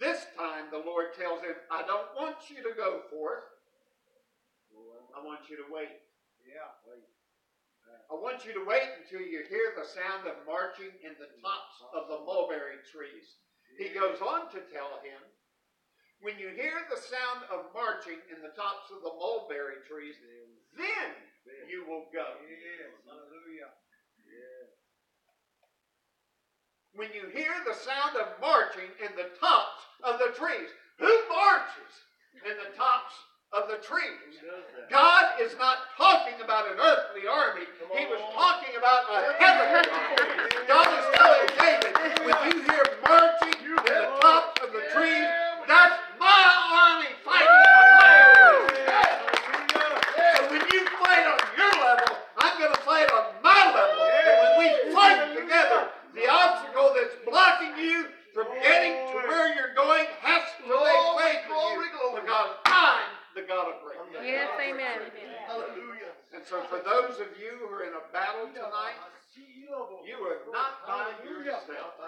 [0.00, 3.44] This time the Lord tells him, I don't want you to go forth,
[5.12, 6.00] I want you to wait.
[6.40, 6.72] Yeah.
[6.88, 7.04] wait.
[8.08, 11.76] I want you to wait until you hear the sound of marching in the tops
[11.92, 13.40] of the mulberry trees.
[13.76, 15.20] He goes on to tell him,
[16.24, 20.16] when you hear the sound of marching in the tops of the mulberry trees,
[20.76, 21.25] then
[21.70, 22.26] you will go.
[22.46, 23.70] Yes, hallelujah.
[26.96, 31.92] When you hear the sound of marching in the tops of the trees, who marches
[32.40, 33.12] in the tops
[33.52, 34.40] of the trees?
[34.40, 34.88] Who does that?
[34.88, 37.68] God is not talking about an earthly army.
[37.92, 40.56] He was talking about a heavenly army.
[40.64, 41.92] God is telling David,
[42.24, 45.28] when you hear marching in the tops of the trees,
[45.68, 46.42] that's my
[46.80, 48.32] army fighting in the fire.
[50.32, 54.00] So when you fight on your level, I'm going to fight on my level.
[54.00, 59.74] And when we fight together, the obstacle that's blocking you from getting to where you're
[59.76, 61.92] going has to make Glory, way for glory, you.
[61.92, 62.20] glory.
[62.24, 64.24] Because I'm the God of breakthrough.
[64.24, 64.96] Yes, amen.
[65.44, 66.12] Hallelujah.
[66.32, 68.98] And so for those of you who are in a battle tonight,
[69.36, 71.98] you are not by yourself.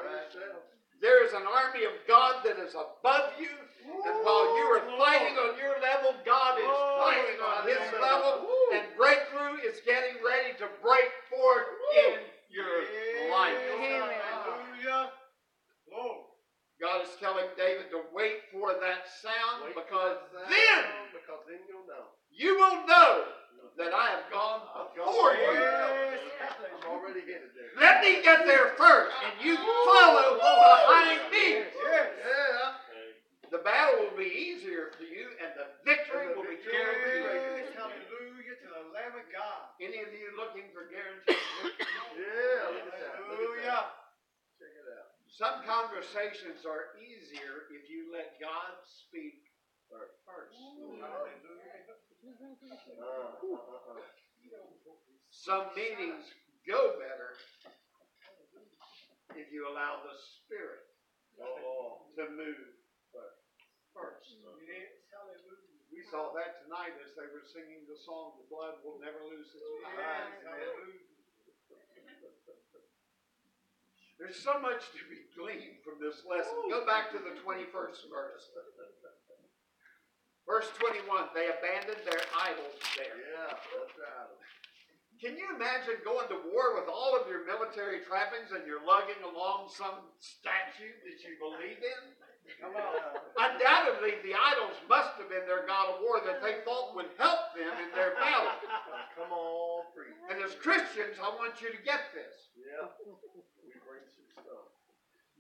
[1.01, 3.51] There is an army of God that is above you,
[3.87, 6.67] and while you are fighting on your level, God is
[6.99, 11.71] fighting on His level, and breakthrough is getting ready to break forth
[12.07, 12.19] in
[12.51, 12.83] your
[13.31, 13.59] life.
[13.79, 15.11] Hallelujah.
[15.91, 16.29] Glory.
[16.81, 21.11] God is telling David to wait for that sound Wait because for that then sound,
[21.11, 22.07] because then you'll know.
[22.31, 23.27] you will know
[23.75, 24.63] that I have gone
[24.95, 25.59] before you.
[25.59, 26.23] Yes.
[26.39, 27.75] I'm already headed there.
[27.83, 31.67] Let me get there first, and you follow behind me.
[31.67, 31.75] Yes.
[31.75, 33.51] Yeah.
[33.51, 37.27] The battle will be easier for you, and the victory will be guaranteed.
[37.27, 37.75] Yes.
[37.75, 39.67] Hallelujah to the Lamb of God.
[40.29, 41.89] Any you looking for guaranteed victory?
[42.21, 43.17] Yeah, look at that.
[43.33, 43.73] Look at that.
[43.73, 43.81] Hallelujah.
[44.61, 45.09] Check it out.
[45.25, 49.41] Some conversations are easier if you let God speak
[49.89, 50.13] first.
[55.33, 56.29] Some meetings
[56.69, 57.33] go better
[59.33, 60.13] if you allow the
[60.45, 60.85] Spirit
[61.41, 62.69] Oh, to move
[63.17, 64.29] first.
[66.09, 66.17] Yes.
[66.17, 66.17] Hallelujah.
[66.17, 69.53] We saw that tonight as they were singing the song, The Blood Will Never Lose
[69.53, 70.25] Its Yes.
[74.17, 76.57] There's so much to be gleaned from this lesson.
[76.73, 78.49] Go back to the 21st verse.
[80.49, 83.21] Verse 21 they abandoned their idols there.
[83.21, 84.33] yeah, that's right.
[85.21, 89.21] Can you imagine going to war with all of your military trappings and you're lugging
[89.21, 92.03] along some statue that you believe in?
[92.57, 92.95] Come on.
[93.39, 97.53] Undoubtedly, the idols must have been their god of war that they thought would help
[97.55, 98.57] them in their battle.
[99.15, 100.17] Come on, preach.
[100.33, 102.51] And as Christians, I want you to get this.
[102.57, 102.89] Yeah.
[103.63, 104.67] We bring some stuff.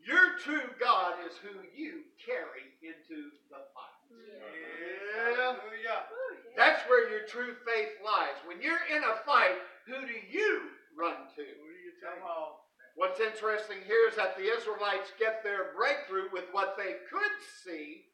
[0.04, 3.98] Your true God is who you carry into the fight.
[4.12, 5.34] Yeah.
[5.36, 6.08] Hallelujah.
[6.08, 8.38] Oh, That's where your true faith lies.
[8.46, 11.44] When you're in a fight, who do you run to?
[11.44, 12.67] Who do you Come on.
[12.98, 18.10] What's interesting here is that the Israelites get their breakthrough with what they could see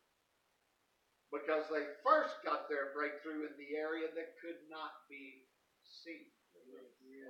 [1.32, 5.48] because they first got their breakthrough in the area that could not be
[5.80, 6.28] seen.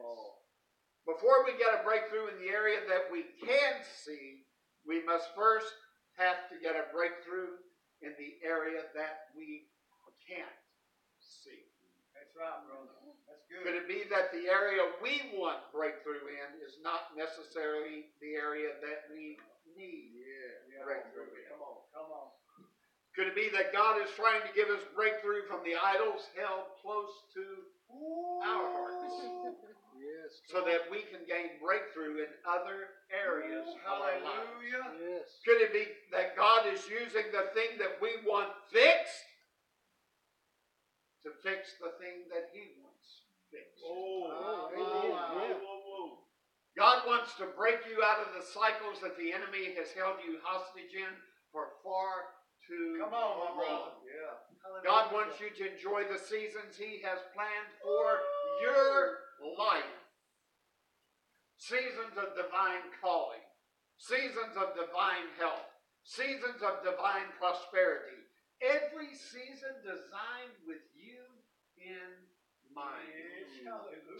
[0.02, 0.42] Oh,
[1.06, 4.50] Before we get a breakthrough in the area that we can see,
[4.82, 5.70] we must first
[6.18, 7.54] have to get a breakthrough
[8.02, 9.70] in the area that we
[10.26, 10.58] can't
[11.22, 11.70] see.
[12.18, 13.03] That's right, brother.
[13.54, 13.70] That's good.
[13.70, 18.74] Could it be that the area we want breakthrough in is not necessarily the area
[18.82, 19.38] that we
[19.78, 20.82] need yeah.
[20.82, 21.46] breakthrough in?
[21.54, 21.78] Come on.
[21.94, 22.34] Come on.
[23.14, 26.74] Could it be that God is trying to give us breakthrough from the idols held
[26.82, 27.46] close to
[28.42, 29.06] our hearts
[29.94, 30.34] Yes.
[30.50, 34.26] so that we can gain breakthrough in other areas of our lives?
[34.26, 34.84] Hallelujah.
[34.98, 35.30] Yes.
[35.46, 39.30] Could it be that God is using the thing that we want fixed
[41.22, 42.83] to fix the thing that He wants
[43.84, 45.12] Oh, oh, amen.
[45.50, 45.74] Yeah.
[46.74, 50.42] God wants to break you out of the cycles that the enemy has held you
[50.42, 51.12] hostage in
[51.54, 52.34] for far
[52.66, 54.02] too Come on, long.
[54.02, 54.34] Yeah.
[54.82, 58.24] God wants you to enjoy the seasons He has planned for
[58.64, 59.22] your
[59.54, 60.00] life.
[61.60, 63.44] Seasons of divine calling,
[63.96, 65.70] seasons of divine health,
[66.02, 68.20] seasons of divine prosperity.
[68.60, 71.22] Every season designed with you
[71.78, 72.10] in
[72.74, 73.14] mind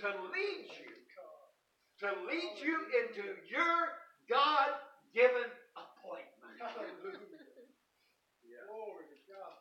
[0.01, 0.91] to lead you,
[2.01, 3.77] to lead you into your
[4.31, 4.79] God
[5.13, 6.59] given appointment.
[8.47, 8.65] Yeah.
[8.71, 9.55] Glory to God.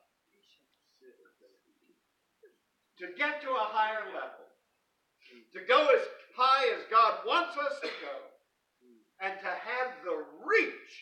[3.04, 4.48] to get to a higher level,
[5.52, 6.04] to go as
[6.38, 8.16] high as God wants us to go,
[9.20, 10.94] and to have the reach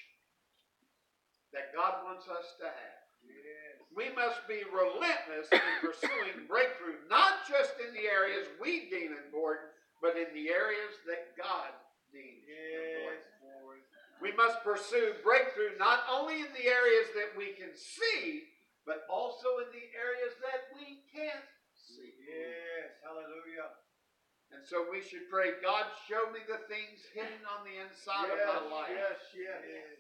[1.54, 3.06] that God wants us to have.
[3.22, 3.61] Yes.
[3.92, 9.76] We must be relentless in pursuing breakthrough, not just in the areas we deem important,
[10.00, 11.76] but in the areas that God
[12.16, 13.20] deems important.
[13.20, 13.44] Yes.
[13.44, 13.84] Lord.
[14.24, 18.48] We must pursue breakthrough not only in the areas that we can see,
[18.88, 22.16] but also in the areas that we can't see.
[22.24, 22.96] Yes.
[23.04, 23.76] Hallelujah.
[24.56, 28.40] And so we should pray, God, show me the things hidden on the inside of
[28.40, 28.96] my life.
[28.96, 29.64] Yes, yes.
[29.64, 30.00] Yes.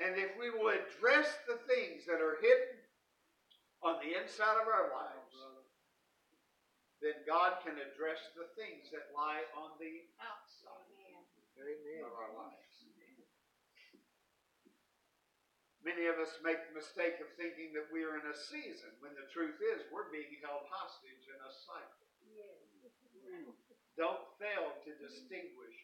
[0.00, 2.79] And if we will address the things that are hidden
[3.80, 5.36] on the inside of our lives,
[7.00, 10.84] then God can address the things that lie on the outside
[11.60, 12.04] Amen.
[12.04, 12.60] of our lives.
[15.80, 19.16] Many of us make the mistake of thinking that we are in a season when
[19.16, 22.04] the truth is we're being held hostage in a cycle.
[23.96, 25.76] Don't fail to distinguish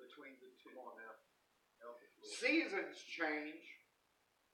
[0.00, 0.72] between the two.
[2.22, 3.60] Seasons change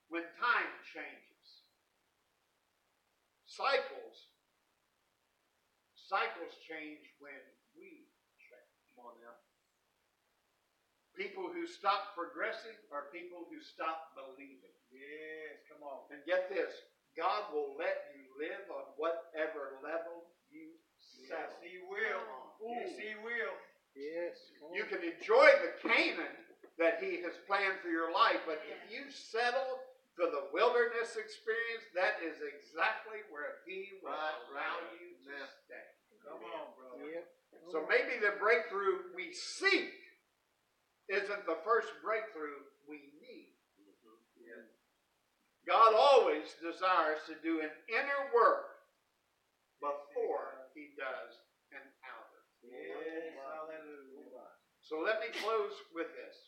[0.08, 1.27] when time changes.
[3.58, 4.30] Cycles
[6.06, 7.42] cycles change when
[7.74, 8.06] we
[8.38, 8.74] change.
[8.94, 9.34] Come on now.
[11.18, 14.72] People who stop progressing are people who stop believing.
[14.94, 16.06] Yes, come on.
[16.14, 16.70] And get this
[17.18, 20.78] God will let you live on whatever level you
[21.28, 22.24] Yes, he will.
[22.62, 23.54] Yes, he will.
[23.92, 24.38] Yes.
[24.72, 26.38] You can enjoy the Canaan
[26.78, 29.82] that He has planned for your life, but if you settle
[30.18, 35.88] for the wilderness experience, that is exactly where He will allow you to stay.
[36.26, 37.06] Come on, brother.
[37.06, 37.30] Yep.
[37.70, 39.94] So maybe the breakthrough we seek
[41.06, 43.54] isn't the first breakthrough we need.
[43.78, 44.66] Mm-hmm.
[45.70, 48.82] God always desires to do an inner work
[49.78, 51.30] before He does
[51.70, 52.42] an outer.
[52.66, 54.50] Yes, hallelujah.
[54.82, 56.47] So let me close with this.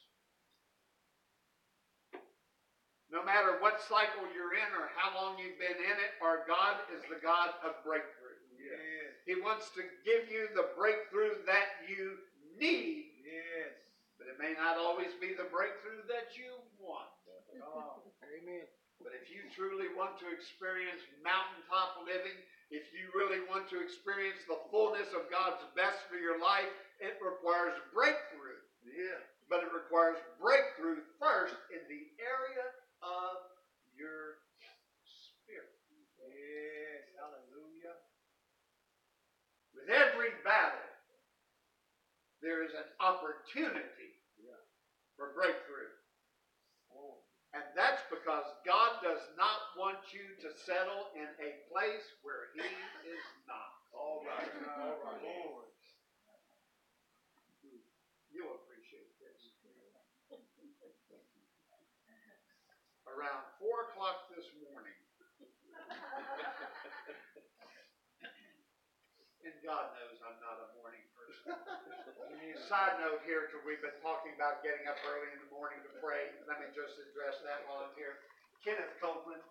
[3.11, 6.79] No matter what cycle you're in or how long you've been in it, our God
[6.95, 8.39] is the God of breakthrough.
[8.55, 12.23] Yes, He wants to give you the breakthrough that you
[12.55, 13.75] need, yes.
[14.15, 17.11] but it may not always be the breakthrough that you want.
[17.51, 17.99] Come on.
[18.23, 18.63] Amen.
[19.03, 22.39] But if you truly want to experience mountaintop living,
[22.71, 26.71] if you really want to experience the fullness of God's best for your life,
[27.03, 28.63] it requires breakthrough.
[28.87, 29.19] Yeah.
[29.51, 32.70] But it requires breakthrough first in the area
[33.03, 33.41] of
[33.97, 34.41] your
[35.05, 35.73] spirit.
[36.21, 37.97] Yes, hallelujah.
[39.77, 40.89] With every battle,
[42.41, 44.17] there is an opportunity
[45.21, 45.93] for breakthrough.
[46.97, 47.21] Oh.
[47.53, 52.65] And that's because God does not want you to settle in a place where He
[52.65, 53.75] is not.
[53.93, 54.49] All right,
[54.81, 55.21] all right.
[55.21, 55.69] Lord.
[58.33, 59.51] You'll appreciate this.
[63.21, 64.97] Around four o'clock this morning,
[69.45, 71.53] and God knows I'm not a morning person.
[72.73, 75.93] Side note here, because we've been talking about getting up early in the morning to
[76.01, 76.33] pray.
[76.49, 78.25] Let me just address that while I'm here.
[78.65, 79.45] Kenneth Copeland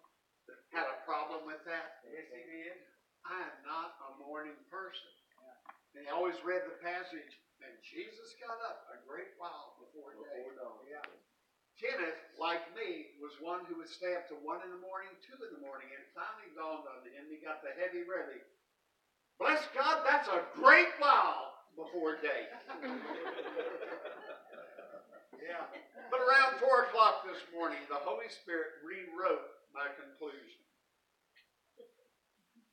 [0.73, 2.01] had a problem with that.
[2.09, 2.73] Yes, he did.
[3.21, 5.13] I am not a morning person.
[5.93, 10.41] And he always read the passage, and Jesus got up a great while before day.
[10.89, 11.05] Yeah.
[11.79, 15.39] Kenneth, like me, was one who would stay up to one in the morning, two
[15.39, 18.43] in the morning, and it finally dawned on him, he got the heavy ready.
[19.39, 22.51] Bless God, that's a great while before day.
[25.39, 25.65] Yeah.
[26.11, 30.61] But around four o'clock this morning, the Holy Spirit rewrote my conclusion.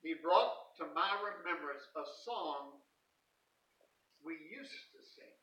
[0.05, 2.85] He brought to my remembrance a song
[4.21, 5.37] we used to sing.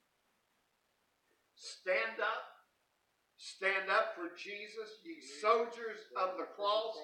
[1.56, 2.53] Stand up,
[3.44, 6.96] stand up for Jesus, ye soldiers of the cross.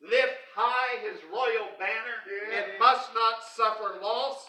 [0.00, 2.22] Lift high his royal banner.
[2.54, 4.46] It must not suffer loss.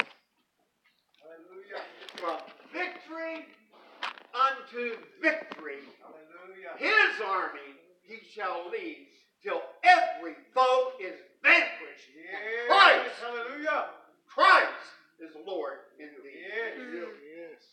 [1.18, 1.82] Hallelujah.
[2.18, 2.38] From
[2.72, 3.48] victory
[4.36, 5.82] unto victory.
[6.04, 6.78] Hallelujah.
[6.78, 9.08] His army he shall lead
[9.42, 12.12] till every foe is vanquished.
[12.14, 12.68] Yes.
[12.68, 13.16] Christ.
[13.24, 13.86] Hallelujah.
[14.28, 14.86] Christ
[15.20, 16.46] is Lord indeed.
[16.46, 16.78] Yes.
[16.78, 17.12] Mm-hmm.
[17.26, 17.64] Yes.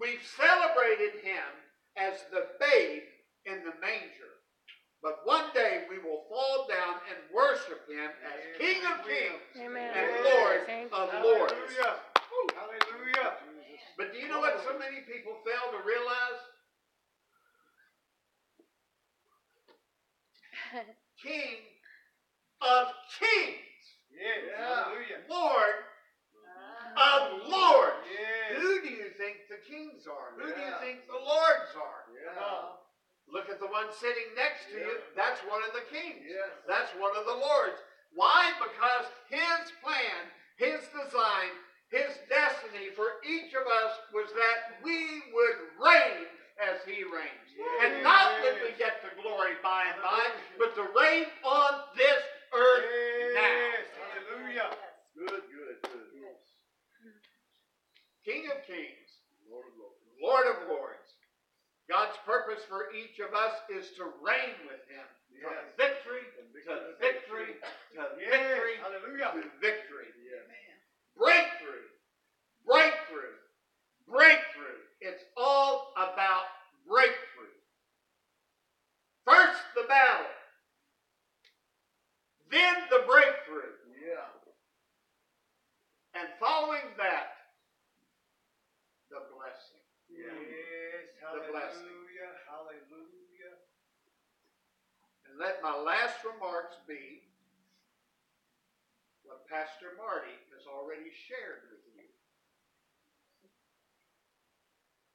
[0.00, 1.44] We've celebrated him
[2.00, 3.02] as the babe
[3.46, 4.32] in the manger.
[5.02, 9.42] But one day we will fall down and worship him as Yes, King of kings
[9.56, 9.90] Amen.
[9.96, 10.34] and Yes.
[10.34, 11.20] Lord Thank of you.
[11.24, 11.52] lords.
[11.52, 11.96] Hallelujah.
[12.52, 13.32] Hallelujah.
[13.96, 16.40] But do you know what so many people fail to realize?
[21.22, 21.64] King
[22.60, 22.88] of
[23.18, 24.38] kings, Yes.
[24.52, 24.84] Yeah.
[24.84, 25.20] Hallelujah.
[25.28, 25.76] Lord
[26.36, 27.24] uh-huh.
[27.24, 28.04] of lords.
[28.04, 28.60] Yes.
[28.60, 30.36] Who do you think the kings are?
[30.36, 30.80] Who do you Yeah.
[30.80, 32.04] think the lords are?
[32.12, 32.76] Yeah.
[33.32, 35.00] Look at the one sitting next to you.
[35.16, 36.20] That's one of the kings.
[36.28, 36.52] Yes.
[36.68, 37.80] That's one of the lords.
[38.12, 38.52] Why?
[38.60, 40.28] Because his plan,
[40.60, 41.56] his design,
[41.88, 46.28] his destiny for each of us was that we would reign
[46.60, 47.48] as he reigns.
[47.80, 50.24] And not that we get to glory by and by,
[50.60, 52.20] but to reign on this
[52.52, 52.84] earth
[53.32, 53.86] Yes.
[53.96, 54.70] Hallelujah.
[55.16, 56.10] Good, good, good.
[58.24, 60.00] King of kings, Lord of Lords.
[60.20, 60.89] Lord of lords.
[61.90, 65.02] God's purpose for each of us is to reign with him.
[65.34, 65.74] Yes.
[65.76, 66.42] victory to
[67.00, 68.30] victory to Yes.
[68.30, 69.32] victory Hallelujah.
[69.34, 70.06] to victory.
[70.22, 70.46] Yes.
[71.16, 71.86] Breakthrough.
[72.64, 73.34] Breakthrough.
[74.06, 74.78] Breakthrough.
[75.00, 76.44] It's all about
[76.86, 77.56] breakthrough.
[79.24, 80.30] First the battle.
[82.50, 83.74] Then the breakthrough.
[83.98, 84.26] Yeah.
[86.14, 87.32] And following that,
[89.10, 89.80] the blessing.
[90.10, 90.34] Yes.
[91.34, 91.82] The blessing.
[91.86, 92.32] Hallelujah.
[92.46, 93.54] Hallelujah.
[95.26, 97.22] And let my last remarks be
[99.22, 102.06] what Pastor Marty has already shared with you.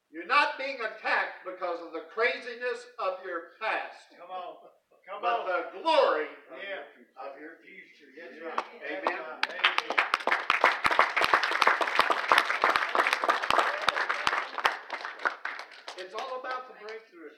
[0.08, 4.56] You're not being attacked because of the craziness of your past, Come on.
[5.04, 5.46] Come but on.
[5.46, 6.82] the glory Yeah.
[7.20, 8.08] of your Future.
[8.16, 8.64] That's right.
[8.82, 9.04] Amen.
[9.04, 9.60] That's right.
[9.60, 10.66] Amen.
[15.96, 17.32] It's all about the breakthrough.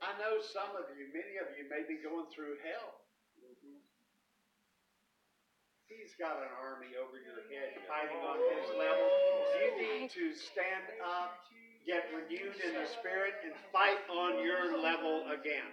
[0.00, 3.04] I know some of you, many of you may be going through hell.
[6.00, 8.80] He's got an army over your head fighting on his oh.
[8.80, 9.04] level.
[9.60, 11.36] You need to stand up,
[11.84, 15.68] get renewed in the spirit, and fight on your level again.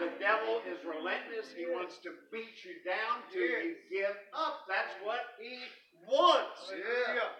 [0.00, 1.52] The devil is relentless.
[1.52, 4.64] He wants to beat you down till you give up.
[4.64, 5.60] That's what he
[6.08, 6.72] wants.
[6.72, 7.36] Yeah.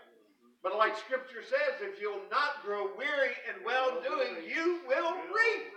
[0.60, 5.72] But like scripture says, if you'll not grow weary in well doing, you will reap.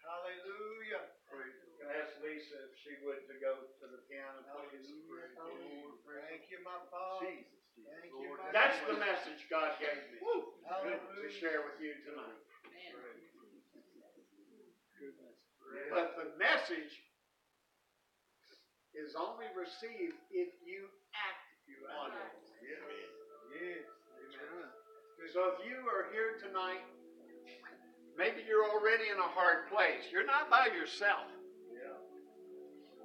[0.00, 1.04] Hallelujah.
[1.76, 3.64] Can I ask Lisa if she would to go
[4.10, 4.90] to the piano, please?
[6.26, 7.30] Thank you, my Father.
[7.30, 7.46] Thank
[8.10, 9.06] you, my That's the Father.
[9.06, 12.42] message God gave me to share with you tonight.
[15.94, 16.90] But the message
[18.94, 21.46] is only received if you act
[21.94, 22.34] on it.
[22.58, 22.82] Yes.
[23.54, 23.86] Amen.
[25.30, 26.82] So if you are here tonight,
[28.18, 30.10] maybe you're already in a hard place.
[30.10, 31.30] You're not by yourself.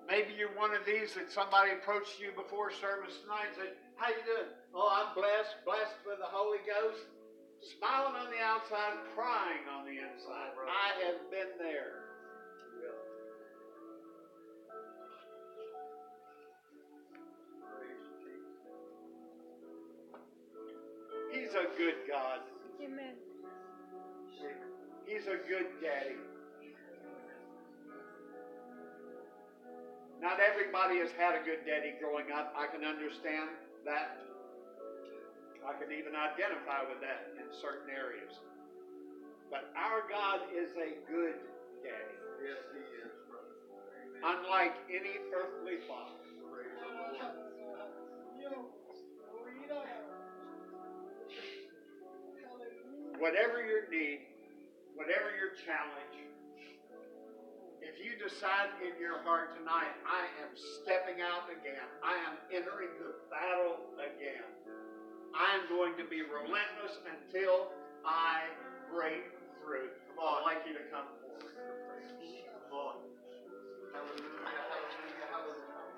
[0.08, 4.14] Maybe you're one of these that somebody approached you before service tonight and said, How
[4.14, 4.54] you doing?
[4.74, 7.02] Oh, I'm blessed, blessed with the Holy Ghost.
[7.78, 10.54] Smiling on the outside, crying on the inside.
[10.70, 12.06] I have been there.
[21.32, 22.40] He's a good God.
[22.82, 23.16] Amen.
[25.06, 26.16] He's a good daddy.
[30.26, 32.50] Not everybody has had a good daddy growing up.
[32.58, 33.46] I can understand
[33.86, 34.26] that.
[35.62, 38.34] I can even identify with that in certain areas.
[39.54, 41.38] But our God is a good
[41.86, 42.18] daddy.
[42.42, 43.54] Yes, he is, brother.
[44.26, 46.18] Unlike any earthly father.
[53.22, 54.26] Whatever your need,
[54.98, 56.25] whatever your challenge,
[57.86, 60.50] if you decide in your heart tonight, I am
[60.82, 64.50] stepping out again, I am entering the battle again,
[65.38, 67.70] I am going to be relentless until
[68.02, 68.50] I
[68.90, 69.30] break
[69.62, 69.94] through.
[70.10, 71.54] Come on, I'd like you to come forward.
[71.54, 72.96] Come on.
[73.94, 74.65] Hallelujah.